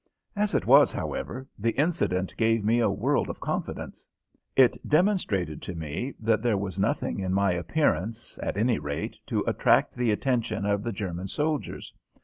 As 0.35 0.55
it 0.55 0.65
was, 0.65 0.91
however, 0.91 1.45
the 1.59 1.73
incident 1.77 2.33
gave 2.35 2.65
me 2.65 2.79
a 2.79 2.89
world 2.89 3.29
of 3.29 3.39
confidence. 3.39 4.03
It 4.55 4.75
demonstrated 4.89 5.61
to 5.61 5.75
me 5.75 6.15
that 6.19 6.41
there 6.41 6.57
was 6.57 6.79
nothing 6.79 7.19
in 7.19 7.33
my 7.33 7.51
appearance, 7.51 8.39
at 8.41 8.57
any 8.57 8.79
rate, 8.79 9.15
to 9.27 9.43
attract 9.45 9.93
the 9.95 10.09
attention 10.09 10.65
of 10.65 10.81
the 10.81 10.91
German 10.91 11.27
soldiers. 11.27 11.93